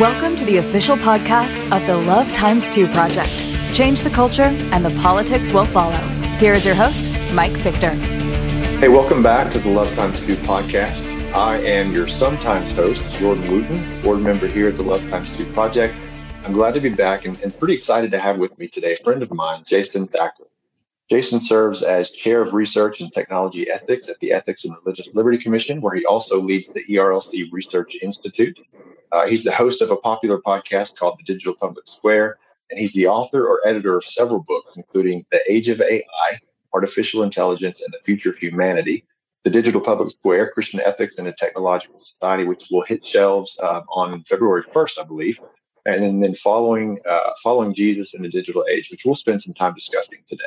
[0.00, 3.34] Welcome to the official podcast of the Love Times 2 Project.
[3.74, 5.96] Change the culture, and the politics will follow.
[6.36, 7.92] Here is your host, Mike Victor.
[8.78, 11.32] Hey, welcome back to the Love Times 2 podcast.
[11.32, 15.50] I am your sometimes host, Jordan Wooten, board member here at the Love Times 2
[15.54, 15.98] Project.
[16.44, 19.02] I'm glad to be back and, and pretty excited to have with me today a
[19.02, 20.44] friend of mine, Jason Thacker.
[21.08, 25.38] Jason serves as chair of research and technology ethics at the Ethics and Religious Liberty
[25.38, 28.60] Commission, where he also leads the ERLC Research Institute.
[29.12, 32.38] Uh, he's the host of a popular podcast called The Digital Public Square,
[32.70, 36.40] and he's the author or editor of several books, including The Age of AI,
[36.72, 39.04] Artificial Intelligence, and the Future of Humanity,
[39.44, 43.82] The Digital Public Square, Christian Ethics in a Technological Society, which will hit shelves uh,
[43.88, 45.38] on February 1st, I believe,
[45.84, 49.54] and then, then following uh, following Jesus in the Digital Age, which we'll spend some
[49.54, 50.42] time discussing today.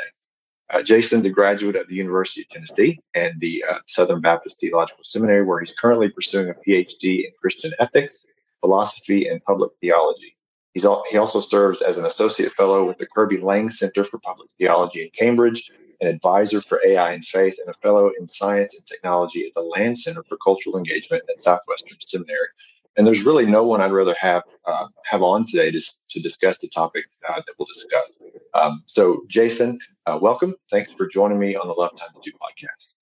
[0.71, 5.03] Uh, Jason, the graduate of the University of Tennessee and the uh, Southern Baptist Theological
[5.03, 8.27] Seminary, where he's currently pursuing a PhD in Christian ethics
[8.61, 10.35] philosophy, and public theology.
[10.73, 14.49] He's he also serves as an associate fellow with the Kirby Laing Center for Public
[14.57, 15.71] Theology in Cambridge,
[16.01, 19.61] an advisor for AI and faith, and a fellow in science and technology at the
[19.61, 22.49] Land Center for Cultural Engagement at Southwestern Seminary.
[22.97, 26.57] And there's really no one I'd rather have uh, have on today to, to discuss
[26.57, 28.17] the topic uh, that we'll discuss.
[28.53, 30.55] Um, so, Jason, uh, welcome.
[30.69, 32.93] Thanks for joining me on the Love Time to Do podcast.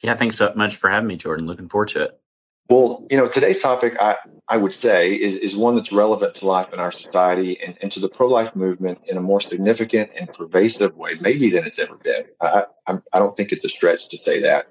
[0.00, 1.46] Yeah, thanks so much for having me, Jordan.
[1.46, 2.21] Looking forward to it.
[2.68, 4.16] Well, you know, today's topic, I,
[4.48, 7.92] I would say, is, is one that's relevant to life in our society and, and
[7.92, 11.78] to the pro life movement in a more significant and pervasive way, maybe than it's
[11.78, 12.24] ever been.
[12.40, 14.66] I, I, don't think it's a stretch to say that.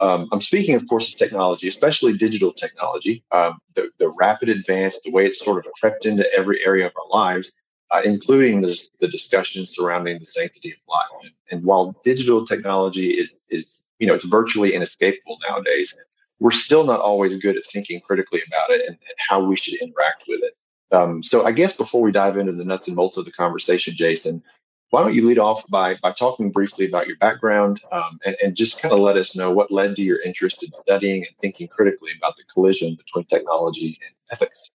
[0.00, 5.00] Um, I'm speaking, of course, of technology, especially digital technology, um, the, the rapid advance,
[5.00, 7.52] the way it's sort of crept into every area of our lives,
[7.90, 11.22] uh, including the, the discussions surrounding the sanctity of life.
[11.22, 15.94] And, and while digital technology is, is, you know, it's virtually inescapable nowadays,
[16.40, 19.74] we're still not always good at thinking critically about it and, and how we should
[19.74, 20.56] interact with it.
[20.92, 23.94] Um, so I guess before we dive into the nuts and bolts of the conversation,
[23.94, 24.42] Jason,
[24.88, 28.56] why don't you lead off by by talking briefly about your background um, and, and
[28.56, 31.68] just kind of let us know what led to your interest in studying and thinking
[31.68, 34.70] critically about the collision between technology and ethics?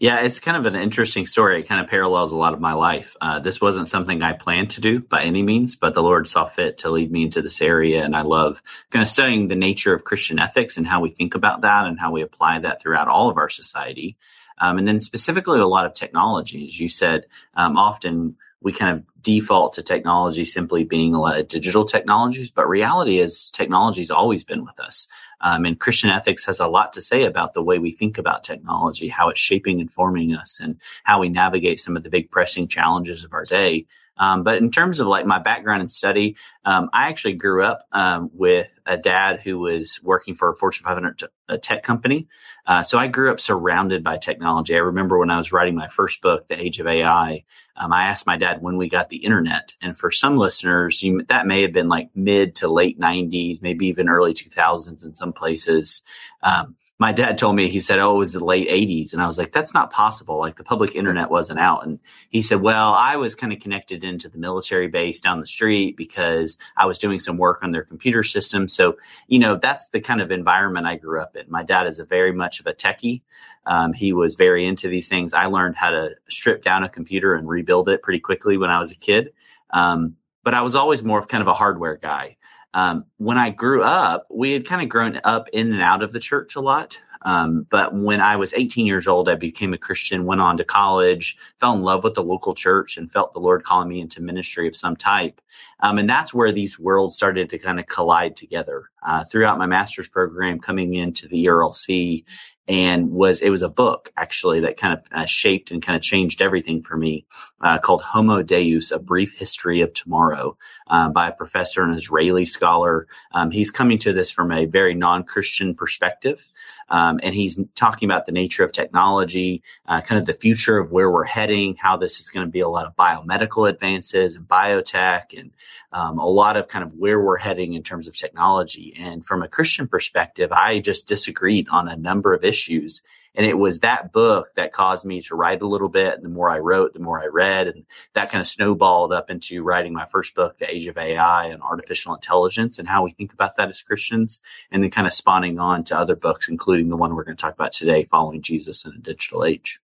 [0.00, 1.58] Yeah, it's kind of an interesting story.
[1.58, 3.16] It kind of parallels a lot of my life.
[3.20, 6.46] Uh, this wasn't something I planned to do by any means, but the Lord saw
[6.46, 8.04] fit to lead me into this area.
[8.04, 11.34] And I love kind of studying the nature of Christian ethics and how we think
[11.34, 14.16] about that and how we apply that throughout all of our society.
[14.60, 16.68] Um, and then specifically a lot of technology.
[16.68, 21.38] As you said, um, often we kind of default to technology simply being a lot
[21.38, 25.08] of digital technologies, but reality is technology's always been with us.
[25.40, 28.44] Um, and Christian ethics has a lot to say about the way we think about
[28.44, 32.30] technology, how it's shaping and forming us, and how we navigate some of the big
[32.30, 33.86] pressing challenges of our day.
[34.18, 37.86] Um, but in terms of like my background and study, um, I actually grew up
[37.92, 42.28] um, with a dad who was working for a Fortune 500 t- a tech company.
[42.66, 44.74] Uh, so I grew up surrounded by technology.
[44.74, 47.44] I remember when I was writing my first book, The Age of AI,
[47.76, 49.72] um, I asked my dad when we got the internet.
[49.80, 53.86] And for some listeners, you, that may have been like mid to late 90s, maybe
[53.86, 56.02] even early 2000s in some places.
[56.42, 59.12] Um, my dad told me, he said, Oh, it was the late 80s.
[59.12, 60.38] And I was like, That's not possible.
[60.38, 61.86] Like the public internet wasn't out.
[61.86, 65.46] And he said, Well, I was kind of connected into the military base down the
[65.46, 68.66] street because I was doing some work on their computer system.
[68.66, 68.96] So,
[69.28, 71.44] you know, that's the kind of environment I grew up in.
[71.48, 73.22] My dad is a very much of a techie.
[73.64, 75.34] Um, he was very into these things.
[75.34, 78.80] I learned how to strip down a computer and rebuild it pretty quickly when I
[78.80, 79.32] was a kid.
[79.70, 82.37] Um, but I was always more of kind of a hardware guy.
[82.78, 86.12] Um, when I grew up, we had kind of grown up in and out of
[86.12, 86.96] the church a lot.
[87.22, 90.64] Um, but when I was 18 years old, I became a Christian, went on to
[90.64, 94.22] college, fell in love with the local church, and felt the Lord calling me into
[94.22, 95.40] ministry of some type.
[95.80, 98.84] Um, and that's where these worlds started to kind of collide together.
[99.02, 102.24] Uh, throughout my master's program, coming into the ERLC
[102.68, 106.02] and was it was a book actually that kind of uh, shaped and kind of
[106.02, 107.24] changed everything for me
[107.60, 110.56] uh, called homo deus a brief history of tomorrow
[110.86, 113.06] uh, by a professor and israeli scholar.
[113.32, 116.46] Um, he's coming to this from a very non-christian perspective
[116.88, 120.90] um, and he's talking about the nature of technology, uh, kind of the future of
[120.90, 124.48] where we're heading, how this is going to be a lot of biomedical advances and
[124.48, 125.52] biotech, and
[125.92, 128.94] um, a lot of kind of where we're heading in terms of technology.
[128.98, 133.02] And from a Christian perspective, I just disagreed on a number of issues.
[133.34, 136.14] And it was that book that caused me to write a little bit.
[136.14, 137.68] And the more I wrote, the more I read.
[137.68, 137.84] And
[138.14, 141.62] that kind of snowballed up into writing my first book, The Age of AI and
[141.62, 144.40] Artificial Intelligence and how we think about that as Christians.
[144.70, 147.40] And then kind of spawning on to other books, including the one we're going to
[147.40, 149.80] talk about today, Following Jesus in a Digital Age.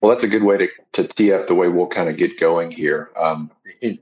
[0.00, 2.38] Well, that's a good way to, to tee up the way we'll kind of get
[2.38, 3.10] going here.
[3.16, 3.50] Um,
[3.80, 3.98] in,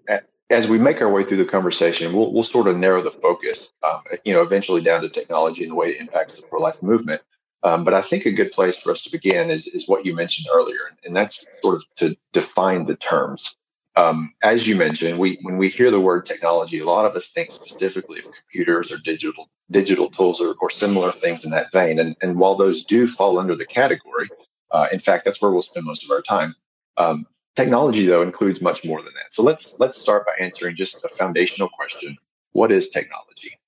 [0.52, 3.72] as we make our way through the conversation, we'll, we'll sort of narrow the focus,
[3.82, 7.22] um, you know, eventually down to technology and the way it impacts the pro-life movement.
[7.64, 10.14] Um, but I think a good place for us to begin is, is what you
[10.14, 13.56] mentioned earlier, and that's sort of to define the terms.
[13.94, 17.28] Um, as you mentioned, we when we hear the word technology, a lot of us
[17.28, 21.98] think specifically of computers or digital digital tools or, or similar things in that vein.
[21.98, 24.28] And, and while those do fall under the category,
[24.70, 26.54] uh, in fact, that's where we'll spend most of our time.
[26.96, 29.32] Um, technology, though, includes much more than that.
[29.32, 32.16] So let's let's start by answering just a foundational question:
[32.52, 33.58] What is technology?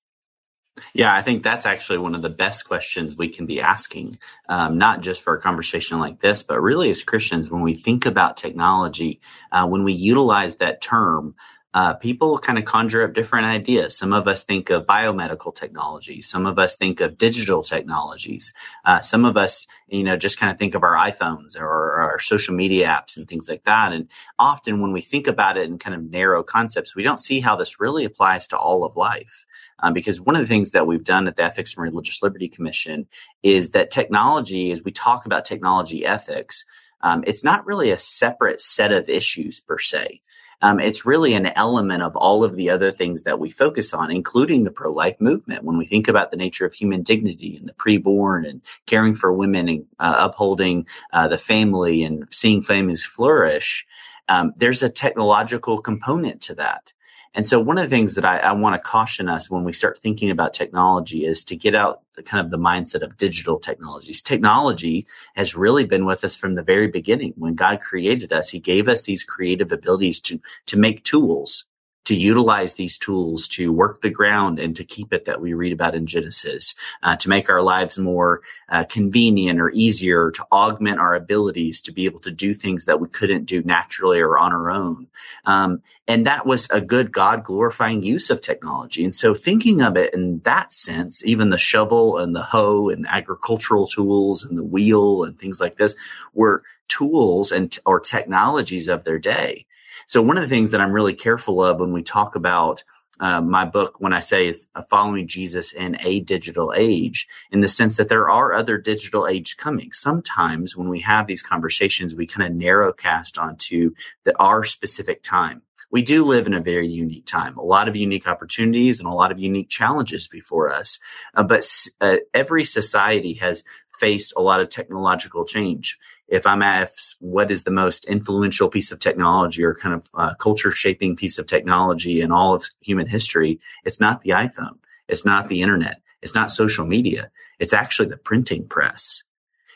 [0.93, 4.19] Yeah, I think that's actually one of the best questions we can be asking,
[4.49, 8.05] um, not just for a conversation like this, but really as Christians, when we think
[8.05, 11.35] about technology, uh, when we utilize that term,
[11.73, 13.97] uh, people kind of conjure up different ideas.
[13.97, 16.21] Some of us think of biomedical technology.
[16.21, 18.53] Some of us think of digital technologies.
[18.85, 22.11] Uh, some of us, you know, just kind of think of our iPhones or, or
[22.11, 23.91] our social media apps and things like that.
[23.91, 24.07] And
[24.39, 27.57] often when we think about it in kind of narrow concepts, we don't see how
[27.57, 29.45] this really applies to all of life.
[29.79, 32.47] Um, because one of the things that we've done at the Ethics and Religious Liberty
[32.47, 33.07] Commission
[33.43, 36.65] is that technology, as we talk about technology ethics,
[37.01, 40.21] um, it's not really a separate set of issues per se.
[40.61, 44.09] Um, it's really an element of all of the other things that we focus on,
[44.09, 45.63] including the pro life movement.
[45.63, 49.31] When we think about the nature of human dignity and the preborn and caring for
[49.33, 53.85] women and uh, upholding uh, the family and seeing families flourish,
[54.29, 56.93] um, there's a technological component to that.
[57.35, 59.73] And so one of the things that I, I want to caution us when we
[59.73, 64.21] start thinking about technology is to get out kind of the mindset of digital technologies.
[64.21, 65.05] Technology
[65.35, 67.33] has really been with us from the very beginning.
[67.35, 71.65] When God created us, he gave us these creative abilities to, to make tools
[72.05, 75.73] to utilize these tools to work the ground and to keep it that we read
[75.73, 80.99] about in Genesis, uh, to make our lives more uh, convenient or easier, to augment
[80.99, 84.53] our abilities to be able to do things that we couldn't do naturally or on
[84.53, 85.07] our own.
[85.45, 89.03] Um, and that was a good God glorifying use of technology.
[89.03, 93.07] And so thinking of it in that sense, even the shovel and the hoe and
[93.07, 95.95] agricultural tools and the wheel and things like this
[96.33, 99.65] were tools and or technologies of their day.
[100.07, 102.83] So one of the things that I'm really careful of when we talk about
[103.19, 107.61] uh, my book, when I say is uh, following Jesus in a digital age, in
[107.61, 109.93] the sense that there are other digital age coming.
[109.93, 113.93] Sometimes when we have these conversations, we kind of narrow cast onto
[114.25, 115.61] the our specific time.
[115.91, 119.13] We do live in a very unique time, a lot of unique opportunities and a
[119.13, 120.99] lot of unique challenges before us.
[121.33, 121.65] Uh, but
[122.01, 123.63] uh, every society has
[123.97, 125.97] faced a lot of technological change
[126.27, 130.33] if I'm asked what is the most influential piece of technology or kind of uh,
[130.35, 134.77] culture shaping piece of technology in all of human history, it's not the iPhone.
[135.07, 136.01] It's not the internet.
[136.21, 137.29] It's not social media.
[137.59, 139.23] It's actually the printing press.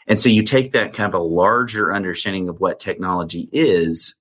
[0.07, 4.15] And so you take that kind of a larger understanding of what technology is.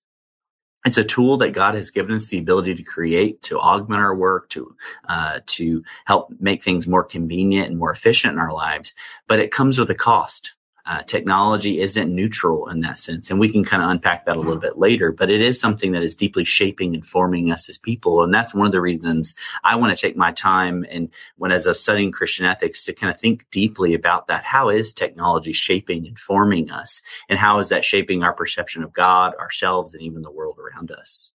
[0.84, 4.14] It's a tool that God has given us the ability to create, to augment our
[4.14, 4.76] work, to
[5.08, 8.94] uh, to help make things more convenient and more efficient in our lives.
[9.26, 10.52] But it comes with a cost
[10.88, 13.30] uh, technology isn't neutral in that sense.
[13.30, 15.92] And we can kind of unpack that a little bit later, but it is something
[15.92, 18.22] that is deeply shaping and forming us as people.
[18.22, 21.66] And that's one of the reasons I want to take my time and when as
[21.66, 24.44] I'm studying Christian ethics to kind of think deeply about that.
[24.44, 27.02] How is technology shaping and forming us?
[27.28, 30.90] And how is that shaping our perception of God, ourselves, and even the world around
[30.90, 31.32] us?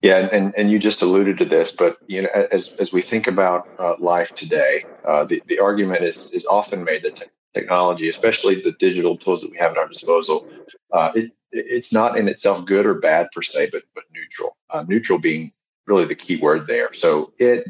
[0.00, 3.28] Yeah, and, and you just alluded to this, but you know, as as we think
[3.28, 7.22] about uh, life today, uh, the the argument is is often made that
[7.54, 10.48] technology, especially the digital tools that we have at our disposal,
[10.92, 14.56] uh, it, it's not in itself good or bad per se, but but neutral.
[14.70, 15.52] Uh, neutral being
[15.86, 16.92] really the key word there.
[16.94, 17.66] So it,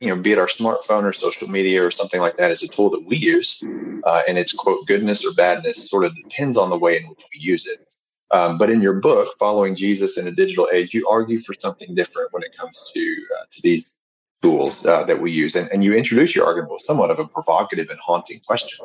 [0.00, 2.68] you know, be it our smartphone or social media or something like that, is a
[2.68, 3.62] tool that we use,
[4.04, 7.24] uh, and its quote goodness or badness sort of depends on the way in which
[7.32, 7.94] we use it.
[8.32, 11.94] Um, but in your book, Following Jesus in a Digital Age, you argue for something
[11.94, 13.98] different when it comes to uh, to these
[14.40, 17.26] tools uh, that we use, and, and you introduce your argument with somewhat of a
[17.26, 18.84] provocative and haunting question.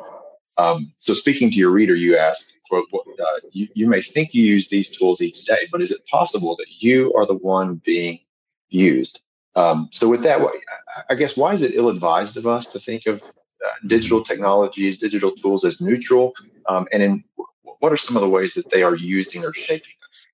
[0.58, 4.44] Um, so speaking to your reader, you ask, quote, uh, you, you may think you
[4.44, 8.18] use these tools each day, but is it possible that you are the one being
[8.68, 9.20] used?
[9.54, 10.40] Um, so with that,
[11.08, 15.30] I guess why is it ill-advised of us to think of uh, digital technologies, digital
[15.30, 16.34] tools as neutral?
[16.68, 17.24] Um, and in
[17.80, 20.26] what are some of the ways that they are using or shaping us?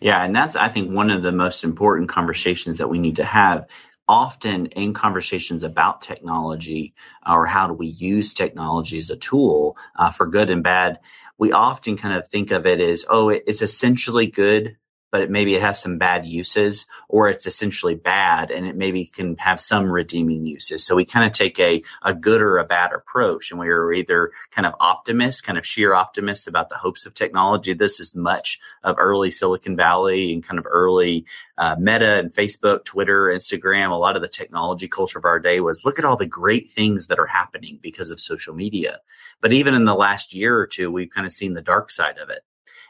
[0.00, 3.24] Yeah, and that's I think one of the most important conversations that we need to
[3.24, 3.66] have
[4.08, 6.94] often in conversations about technology
[7.26, 10.98] or how do we use technology as a tool uh, for good and bad,
[11.38, 14.76] we often kind of think of it as, oh, it's essentially good
[15.10, 19.06] but it, maybe it has some bad uses or it's essentially bad and it maybe
[19.06, 20.84] can have some redeeming uses.
[20.84, 24.32] So we kind of take a, a good or a bad approach and we're either
[24.50, 27.72] kind of optimists, kind of sheer optimists about the hopes of technology.
[27.72, 31.26] This is much of early Silicon Valley and kind of early
[31.58, 33.90] uh, Meta and Facebook, Twitter, Instagram.
[33.90, 36.70] A lot of the technology culture of our day was look at all the great
[36.70, 39.00] things that are happening because of social media.
[39.40, 42.18] But even in the last year or two, we've kind of seen the dark side
[42.18, 42.40] of it.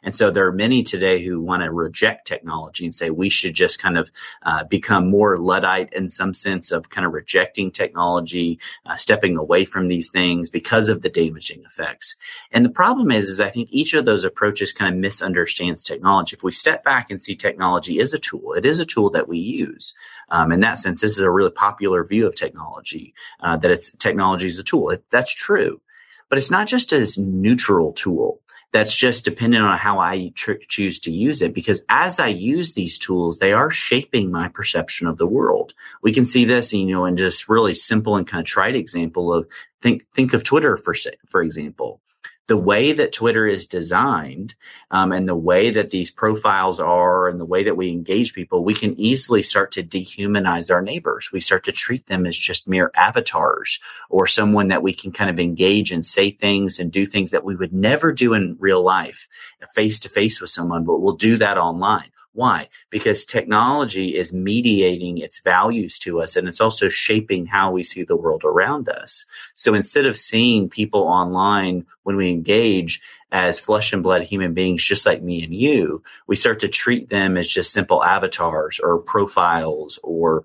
[0.07, 3.55] And so there are many today who want to reject technology and say we should
[3.55, 4.09] just kind of
[4.45, 9.65] uh, become more Luddite in some sense of kind of rejecting technology, uh, stepping away
[9.65, 12.15] from these things because of the damaging effects.
[12.53, 16.37] And the problem is, is I think each of those approaches kind of misunderstands technology.
[16.37, 19.27] If we step back and see technology is a tool, it is a tool that
[19.27, 19.93] we use.
[20.29, 23.91] Um, in that sense, this is a really popular view of technology, uh, that it's
[23.91, 24.91] technology is a tool.
[24.91, 25.81] It, that's true.
[26.29, 28.41] But it's not just a neutral tool
[28.77, 31.55] that's just dependent on how I choose to use it.
[31.55, 35.73] Because as I use these tools, they are shaping my perception of the world.
[36.03, 39.33] We can see this, you know, in just really simple and kind of trite example
[39.33, 39.49] of
[39.81, 40.95] think think of Twitter for
[41.27, 42.03] for example
[42.49, 44.55] the way that Twitter is designed
[44.91, 48.65] um, and the way that these profiles are and the way that we engage people,
[48.65, 51.31] we can easily start to dehumanize our neighbors.
[51.33, 55.31] We start to treat them as just mere avatars or someone that we can kind
[55.31, 58.83] of engage and say things and do things that we would never do in real
[58.83, 59.29] life,
[59.75, 62.11] face to face with someone, but we'll do that online.
[62.37, 62.69] Why?
[62.91, 68.05] Because technology is mediating its values to us and it's also shaping how we see
[68.05, 69.25] the world around us.
[69.55, 73.01] So instead of seeing people online when we engage
[73.33, 77.09] as flesh and blood human beings, just like me and you, we start to treat
[77.09, 80.45] them as just simple avatars or profiles or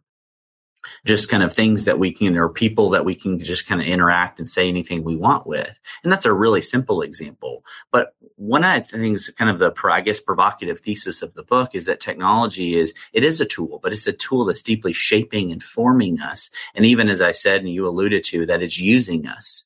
[1.06, 3.88] just kind of things that we can or people that we can just kind of
[3.88, 5.80] interact and say anything we want with.
[6.04, 7.66] And that's a really simple example.
[7.92, 11.72] But one of the things, kind of the, I guess, provocative thesis of the book
[11.74, 15.52] is that technology is, it is a tool, but it's a tool that's deeply shaping
[15.52, 16.52] and forming us.
[16.76, 19.64] And even as I said, and you alluded to, that it's using us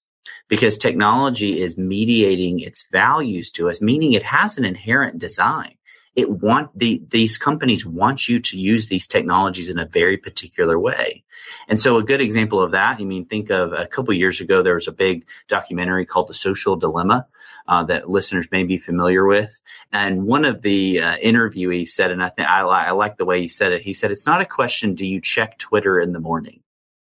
[0.47, 5.75] because technology is mediating its values to us, meaning it has an inherent design
[6.15, 10.79] it want the these companies want you to use these technologies in a very particular
[10.79, 11.23] way.
[11.67, 14.41] And so a good example of that, I mean, think of a couple of years
[14.41, 17.27] ago, there was a big documentary called The Social Dilemma.
[17.67, 19.59] Uh, that listeners may be familiar with.
[19.91, 23.25] And one of the uh, interviewees said, and I think I, li- I like the
[23.25, 23.81] way he said it.
[23.81, 24.93] He said, "It's not a question.
[24.93, 26.61] Do you check Twitter in the morning?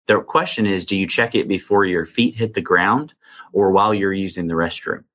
[0.08, 3.14] The question is, do you check it before your feet hit the ground
[3.54, 5.06] or while you're using the restroom?"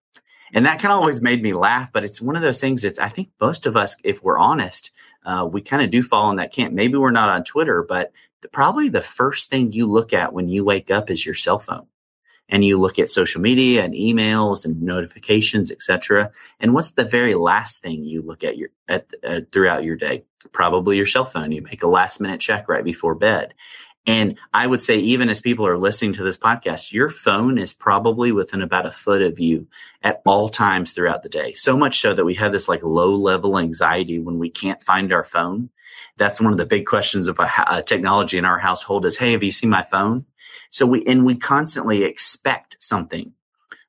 [0.56, 1.92] And that kind of always made me laugh.
[1.92, 4.90] But it's one of those things that I think most of us, if we're honest,
[5.26, 6.72] uh, we kind of do fall in that camp.
[6.72, 8.10] Maybe we're not on Twitter, but
[8.40, 11.58] the, probably the first thing you look at when you wake up is your cell
[11.58, 11.86] phone,
[12.48, 16.30] and you look at social media and emails and notifications, etc.
[16.58, 20.24] And what's the very last thing you look at your at uh, throughout your day?
[20.52, 21.52] Probably your cell phone.
[21.52, 23.52] You make a last minute check right before bed.
[24.06, 27.74] And I would say, even as people are listening to this podcast, your phone is
[27.74, 29.66] probably within about a foot of you
[30.02, 31.54] at all times throughout the day.
[31.54, 35.12] So much so that we have this like low level anxiety when we can't find
[35.12, 35.70] our phone.
[36.18, 39.42] That's one of the big questions of uh, technology in our household is, Hey, have
[39.42, 40.24] you seen my phone?
[40.70, 43.32] So we, and we constantly expect something.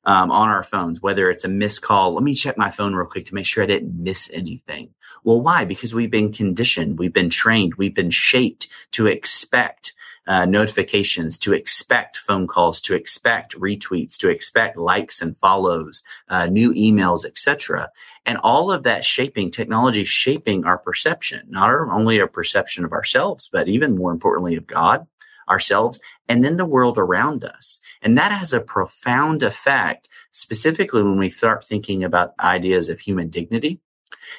[0.04, 2.14] Um, on our phones, whether it's a missed call.
[2.14, 4.94] Let me check my phone real quick to make sure I didn't miss anything.
[5.22, 5.66] Well, why?
[5.66, 9.92] Because we've been conditioned, we've been trained, we've been shaped to expect
[10.28, 16.44] uh, notifications, to expect phone calls, to expect retweets, to expect likes and follows, uh,
[16.46, 17.90] new emails, etc.
[18.26, 23.48] And all of that shaping technology, shaping our perception, not only our perception of ourselves,
[23.50, 25.06] but even more importantly of God,
[25.48, 27.80] ourselves, and then the world around us.
[28.02, 33.30] And that has a profound effect, specifically when we start thinking about ideas of human
[33.30, 33.80] dignity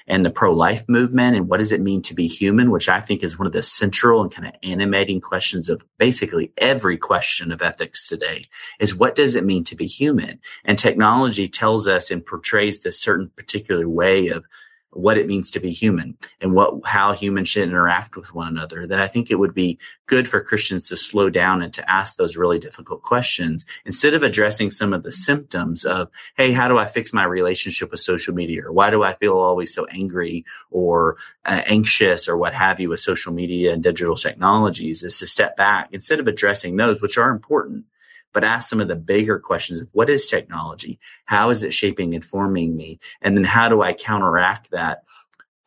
[0.08, 3.24] and the pro-life movement and what does it mean to be human, which I think
[3.24, 7.62] is one of the central and kind of animating questions of basically every question of
[7.62, 8.48] ethics today
[8.80, 10.40] is what does it mean to be human?
[10.66, 14.46] And technology tells us and portrays this certain particular way of
[14.92, 18.88] what it means to be human and what how humans should interact with one another
[18.88, 19.78] that I think it would be
[20.08, 24.24] good for Christians to slow down and to ask those really difficult questions instead of
[24.24, 28.34] addressing some of the symptoms of hey how do I fix my relationship with social
[28.34, 28.66] media?
[28.66, 32.90] Or why do I feel always so angry or uh, anxious or what have you
[32.90, 35.04] with social media and digital technologies?
[35.04, 37.86] is to step back instead of addressing those which are important
[38.34, 41.00] but ask some of the bigger questions of what is technology?
[41.26, 43.00] How is it shaping and forming me?
[43.22, 45.04] And then how do I counteract that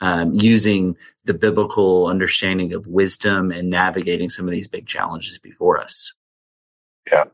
[0.01, 5.81] um, using the biblical understanding of wisdom and navigating some of these big challenges before
[5.81, 6.13] us?
[7.11, 7.25] Yeah.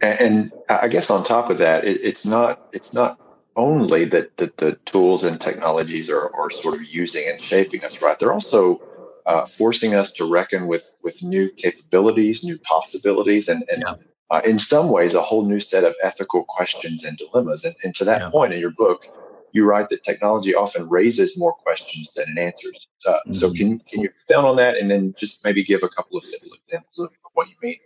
[0.00, 3.20] And I guess on top of that, it, it's not it's not
[3.56, 8.00] only that, that the tools and technologies are, are sort of using and shaping us,
[8.00, 8.16] right?
[8.18, 8.80] They're also
[9.26, 13.94] uh, forcing us to reckon with with new capabilities, new possibilities, and, and yeah.
[14.30, 17.64] Uh, in some ways, a whole new set of ethical questions and dilemmas.
[17.64, 18.30] And, and to that yeah.
[18.30, 19.06] point in your book,
[19.52, 22.88] you write that technology often raises more questions than it answers.
[23.06, 23.32] Uh, mm-hmm.
[23.34, 26.18] So can you can you down on that, and then just maybe give a couple
[26.18, 27.78] of simple examples of what you mean?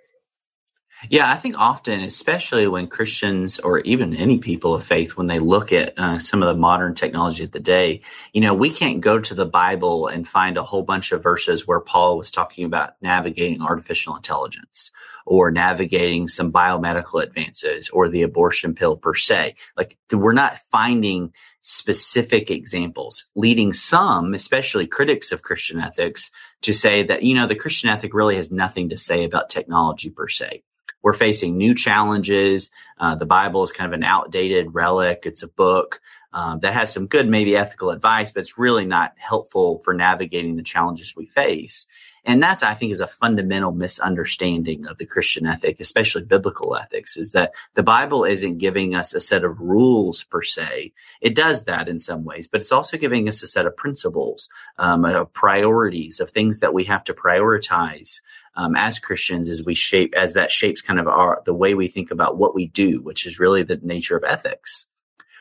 [1.11, 5.41] Yeah, I think often, especially when Christians or even any people of faith, when they
[5.41, 9.01] look at uh, some of the modern technology of the day, you know, we can't
[9.01, 12.65] go to the Bible and find a whole bunch of verses where Paul was talking
[12.65, 14.93] about navigating artificial intelligence
[15.27, 19.57] or navigating some biomedical advances or the abortion pill per se.
[19.77, 21.33] Like, we're not finding
[21.63, 26.31] specific examples, leading some, especially critics of Christian ethics,
[26.63, 30.11] to say that, you know, the Christian ethic really has nothing to say about technology
[30.11, 30.63] per se
[31.03, 32.71] we're facing new challenges.
[32.99, 35.23] Uh, the Bible is kind of an outdated relic.
[35.25, 36.01] It's a book
[36.33, 40.57] um, that has some good, maybe ethical advice, but it's really not helpful for navigating
[40.57, 41.87] the challenges we face.
[42.25, 47.17] And that's, I think, is a fundamental misunderstanding of the Christian ethic, especially biblical ethics,
[47.17, 50.93] is that the Bible isn't giving us a set of rules per se.
[51.21, 54.49] It does that in some ways, but it's also giving us a set of principles,
[54.79, 58.21] um, of priorities, of things that we have to prioritize
[58.55, 61.89] um, as Christians as we shape as that shapes kind of our the way we
[61.89, 64.87] think about what we do, which is really the nature of ethics.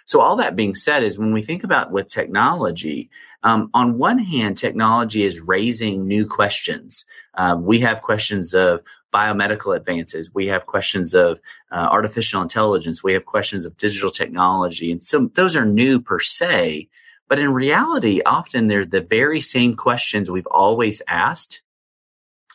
[0.06, 3.10] So all that being said is when we think about with technology,
[3.44, 7.06] um, on one hand, technology is raising new questions.
[7.36, 8.82] Uh, we have questions of
[9.14, 10.34] biomedical advances.
[10.34, 11.40] We have questions of
[11.72, 13.04] uh, artificial intelligence.
[13.04, 14.92] We have questions of digital technology.
[14.92, 16.90] And so those are new per se.
[17.28, 21.62] But in reality, often they're the very same questions we've always asked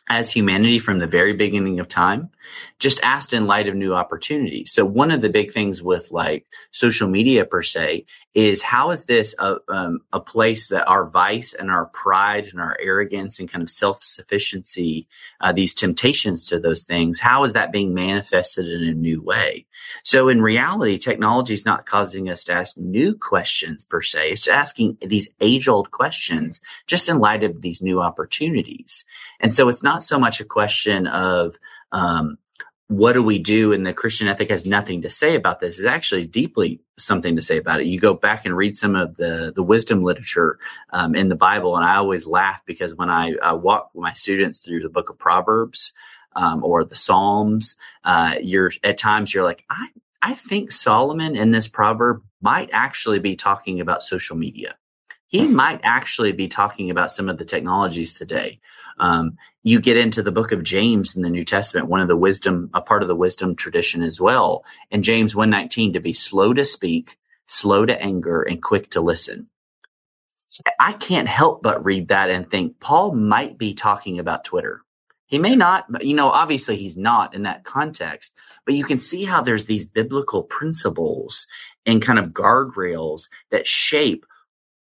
[0.09, 2.29] as humanity from the very beginning of time,
[2.79, 4.71] just asked in light of new opportunities.
[4.71, 9.05] So one of the big things with like social media per se is how is
[9.05, 13.51] this a, um, a place that our vice and our pride and our arrogance and
[13.51, 15.07] kind of self sufficiency,
[15.41, 19.65] uh, these temptations to those things, how is that being manifested in a new way?
[20.03, 24.29] So in reality, technology is not causing us to ask new questions per se.
[24.29, 29.03] It's asking these age old questions just in light of these new opportunities.
[29.39, 31.55] And so it's not so much a question of,
[31.91, 32.37] um,
[32.87, 33.73] what do we do?
[33.73, 35.77] And the Christian ethic has nothing to say about this.
[35.77, 37.87] Is actually deeply something to say about it.
[37.87, 40.57] You go back and read some of the the wisdom literature
[40.91, 44.59] um, in the Bible, and I always laugh because when I, I walk my students
[44.59, 45.91] through the Book of Proverbs
[46.35, 49.89] um, or the Psalms, uh, you're at times you're like, I
[50.21, 54.77] I think Solomon in this proverb might actually be talking about social media.
[55.27, 58.59] He might actually be talking about some of the technologies today.
[58.99, 62.17] Um, you get into the book of James in the New Testament, one of the
[62.17, 64.63] wisdom, a part of the wisdom tradition as well.
[64.89, 69.47] In James 119, to be slow to speak, slow to anger, and quick to listen.
[70.79, 74.81] I can't help but read that and think Paul might be talking about Twitter.
[75.27, 78.33] He may not, you know, obviously he's not in that context,
[78.65, 81.47] but you can see how there's these biblical principles
[81.85, 84.25] and kind of guardrails that shape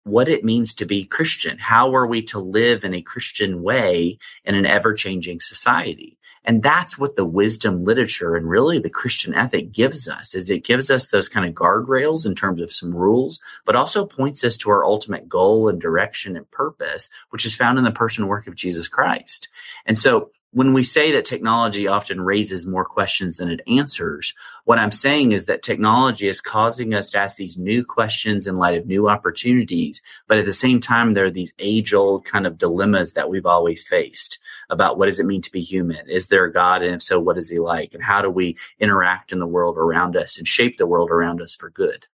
[0.05, 1.59] what it means to be Christian.
[1.59, 6.19] How are we to live in a Christian way in an ever changing society?
[6.45, 10.63] And that's what the wisdom literature and really the Christian ethic gives us is it
[10.63, 14.59] gives us those kind of guardrails in terms of some rules, but also points us
[14.59, 18.29] to our ultimate goal and direction and purpose, which is found in the person and
[18.29, 19.49] work of Jesus Christ.
[19.87, 24.79] And so when we say that technology often raises more questions than it answers, what
[24.79, 28.79] I'm saying is that technology is causing us to ask these new questions in light
[28.79, 30.01] of new opportunities.
[30.29, 33.47] But at the same time, there are these age old kind of dilemmas that we've
[33.47, 34.39] always faced
[34.71, 36.09] about what does it mean to be human?
[36.09, 36.83] Is there a God?
[36.83, 37.93] And if so, what is he like?
[37.93, 41.43] And how do we interact in the world around us and shape the world around
[41.43, 42.07] us for good?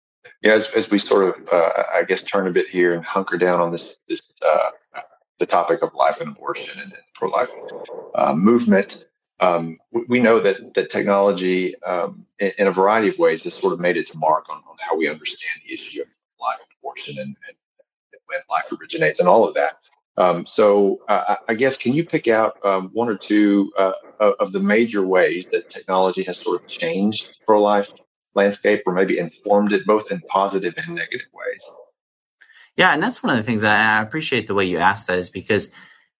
[0.42, 3.36] Yeah, as, as we sort of, uh, I guess, turn a bit here and hunker
[3.36, 4.70] down on this, this, uh,
[5.40, 7.50] the topic of life and abortion and, pro-life
[8.14, 9.04] uh, movement.
[9.40, 13.72] Um, we know that that technology, um, in, in, a variety of ways, has sort
[13.72, 16.08] of made its mark on, on how we understand the issue of
[16.40, 17.56] life and abortion and, and,
[18.26, 19.78] when life originates and all of that.
[20.16, 24.52] Um, so, uh, I guess can you pick out um, one or two uh, of
[24.52, 27.90] the major ways that technology has sort of changed pro-life
[28.34, 31.64] landscape, or maybe informed it both in positive and negative ways?
[32.80, 35.28] Yeah, and that's one of the things I appreciate the way you asked that is
[35.28, 35.68] because,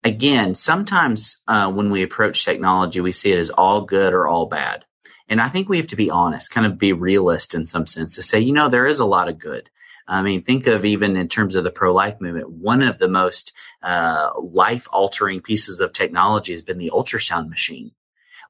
[0.04, 4.44] again, sometimes uh, when we approach technology, we see it as all good or all
[4.44, 4.84] bad.
[5.26, 8.16] And I think we have to be honest, kind of be realist in some sense
[8.16, 9.70] to say, you know, there is a lot of good.
[10.06, 13.08] I mean, think of even in terms of the pro life movement, one of the
[13.08, 17.92] most uh, life altering pieces of technology has been the ultrasound machine.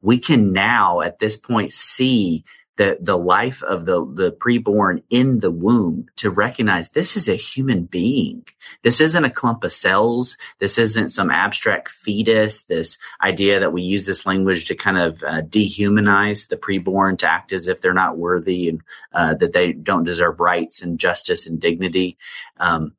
[0.03, 2.43] We can now at this point see
[2.81, 7.35] the, the life of the, the preborn in the womb to recognize this is a
[7.35, 8.43] human being.
[8.81, 10.39] This isn't a clump of cells.
[10.61, 12.63] This isn't some abstract fetus.
[12.63, 17.31] This idea that we use this language to kind of uh, dehumanize the preborn to
[17.31, 18.81] act as if they're not worthy and
[19.13, 22.17] uh, that they don't deserve rights and justice and dignity.
[22.57, 22.95] Um,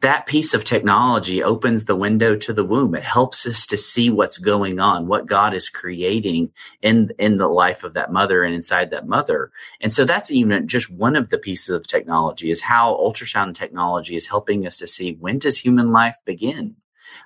[0.00, 2.94] that piece of technology opens the window to the womb.
[2.94, 7.48] It helps us to see what's going on, what God is creating in, in the
[7.48, 9.50] life of that mother and inside that mother.
[9.80, 14.16] And so that's even just one of the pieces of technology is how ultrasound technology
[14.16, 16.76] is helping us to see when does human life begin?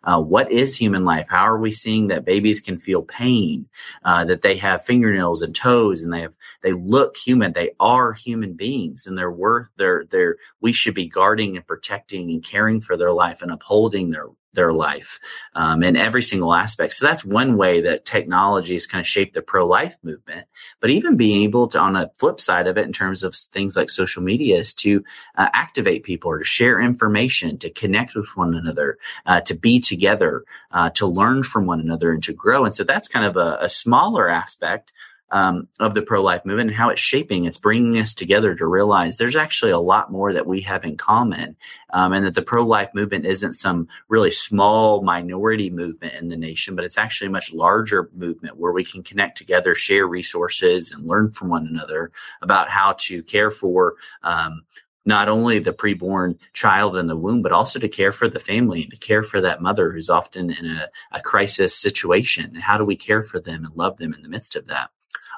[0.05, 1.29] Uh, what is human life?
[1.29, 3.67] How are we seeing that babies can feel pain,
[4.05, 7.53] uh, that they have fingernails and toes, and they have they look human.
[7.53, 9.69] They are human beings, and they're worth.
[9.77, 10.37] They're they're.
[10.61, 14.73] We should be guarding and protecting and caring for their life and upholding their their
[14.73, 15.21] life
[15.55, 16.95] um, in every single aspect.
[16.95, 20.47] So that's one way that technology has kind of shaped the pro life movement.
[20.81, 23.77] But even being able to, on a flip side of it, in terms of things
[23.77, 25.05] like social media, is to
[25.37, 29.81] uh, activate people or to share information, to connect with one another, uh, to be
[29.81, 32.65] together, uh, to learn from one another, and to grow.
[32.65, 34.93] And so that's kind of a, a smaller aspect
[35.31, 37.45] um, of the pro life movement and how it's shaping.
[37.45, 40.97] It's bringing us together to realize there's actually a lot more that we have in
[40.97, 41.57] common,
[41.93, 46.37] um, and that the pro life movement isn't some really small minority movement in the
[46.37, 50.93] nation, but it's actually a much larger movement where we can connect together, share resources,
[50.93, 53.95] and learn from one another about how to care for.
[54.23, 54.65] Um,
[55.07, 58.83] not only the preborn child in the womb, but also to care for the family
[58.85, 62.55] and to care for that mother who's often in a, a crisis situation.
[62.55, 64.91] How do we care for them and love them in the midst of that?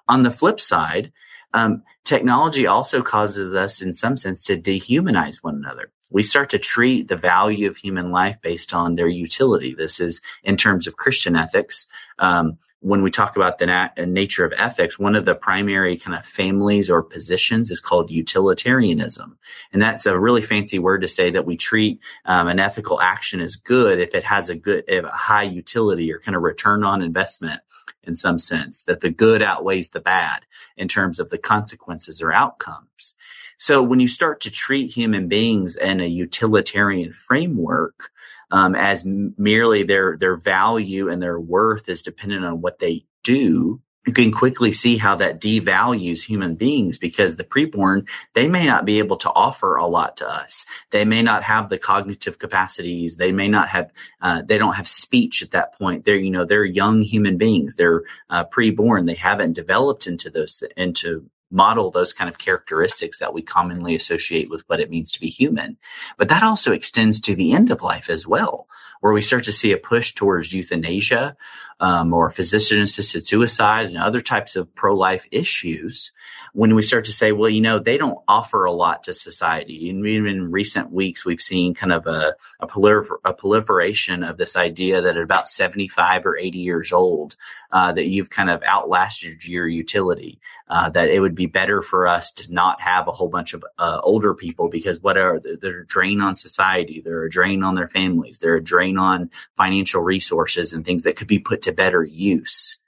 [0.08, 1.12] On the flip side,
[1.52, 5.90] um, technology also causes us, in some sense, to dehumanize one another.
[6.10, 9.74] We start to treat the value of human life based on their utility.
[9.74, 11.88] This is in terms of Christian ethics.
[12.18, 16.16] Um, when we talk about the nat- nature of ethics, one of the primary kind
[16.16, 19.36] of families or positions is called utilitarianism.
[19.72, 23.40] And that's a really fancy word to say that we treat um, an ethical action
[23.40, 27.02] as good if it has a good, a high utility or kind of return on
[27.02, 27.60] investment
[28.02, 30.46] in some sense, that the good outweighs the bad
[30.76, 33.14] in terms of the consequences or outcomes.
[33.58, 38.10] So when you start to treat human beings in a utilitarian framework,
[38.50, 43.80] um, as merely their their value and their worth is dependent on what they do,
[44.06, 48.84] you can quickly see how that devalues human beings because the preborn they may not
[48.84, 50.64] be able to offer a lot to us.
[50.90, 53.16] They may not have the cognitive capacities.
[53.16, 53.90] They may not have
[54.22, 56.04] uh, they don't have speech at that point.
[56.04, 57.74] They're you know they're young human beings.
[57.74, 59.06] They're uh, preborn.
[59.06, 64.50] They haven't developed into those into model those kind of characteristics that we commonly associate
[64.50, 65.76] with what it means to be human.
[66.18, 68.68] But that also extends to the end of life as well,
[69.00, 71.36] where we start to see a push towards euthanasia
[71.80, 76.12] um, or physician assisted suicide and other types of pro life issues
[76.54, 79.90] when we start to say, well, you know, they don't offer a lot to society.
[79.90, 84.38] And even in recent weeks, we've seen kind of a, a, prolifer- a proliferation of
[84.38, 87.36] this idea that at about 75 or 80 years old,
[87.72, 92.06] uh, that you've kind of outlasted your utility, uh, that it would be better for
[92.06, 95.82] us to not have a whole bunch of uh, older people because what are they're
[95.82, 100.02] a drain on society, they're a drain on their families, they're a drain on financial
[100.02, 102.78] resources and things that could be put to better use.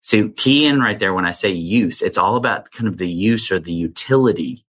[0.00, 3.10] So key in right there when I say use, it's all about kind of the
[3.10, 4.64] use or the utility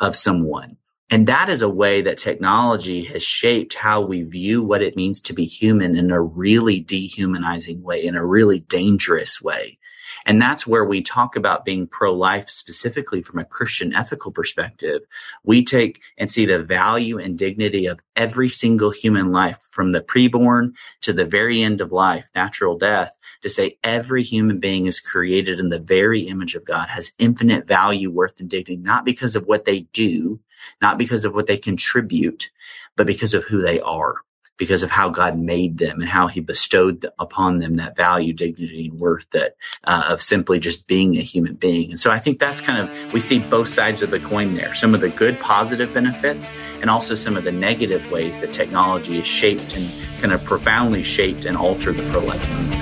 [0.00, 0.76] of someone.
[1.10, 5.20] And that is a way that technology has shaped how we view what it means
[5.22, 9.78] to be human in a really dehumanizing way, in a really dangerous way.
[10.26, 15.02] And that's where we talk about being pro-life specifically from a Christian ethical perspective.
[15.44, 20.00] We take and see the value and dignity of every single human life from the
[20.00, 25.00] preborn to the very end of life, natural death, to say every human being is
[25.00, 29.36] created in the very image of God, has infinite value, worth, and dignity, not because
[29.36, 30.40] of what they do,
[30.80, 32.50] not because of what they contribute,
[32.96, 34.16] but because of who they are
[34.56, 38.88] because of how God made them and how He bestowed upon them that value, dignity,
[38.88, 41.90] and worth that uh, of simply just being a human being.
[41.90, 44.74] And so I think that's kind of we see both sides of the coin there.
[44.74, 49.18] Some of the good, positive benefits, and also some of the negative ways that technology
[49.18, 49.88] is shaped and
[50.20, 52.74] kind of profoundly shaped and altered the pro-life movement.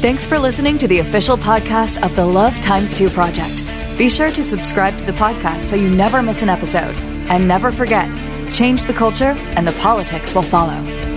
[0.00, 3.64] Thanks for listening to the official podcast of the Love Times Two Project.
[3.98, 6.94] Be sure to subscribe to the podcast so you never miss an episode.
[7.30, 8.08] And never forget
[8.52, 11.07] Change the culture, and the politics will follow.